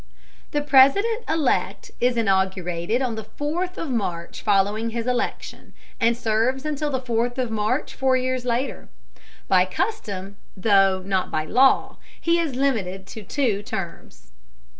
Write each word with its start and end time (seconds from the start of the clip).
The 0.49 0.63
President 0.63 1.23
elect 1.29 1.91
is 2.01 2.17
inaugurated 2.17 3.03
on 3.03 3.13
the 3.13 3.23
4th 3.23 3.77
of 3.77 3.91
March 3.91 4.41
following 4.41 4.89
his 4.89 5.05
election, 5.05 5.73
and 5.99 6.17
serves 6.17 6.65
until 6.65 6.89
the 6.89 6.99
4th 6.99 7.37
of 7.37 7.51
March 7.51 7.93
four 7.93 8.17
years 8.17 8.43
later. 8.43 8.89
By 9.47 9.65
custom, 9.65 10.37
though 10.57 11.03
not 11.05 11.29
by 11.29 11.45
law, 11.45 11.97
he 12.19 12.39
is 12.39 12.55
limited 12.55 13.05
to 13.13 13.21
two 13.21 13.61
terms. 13.61 14.31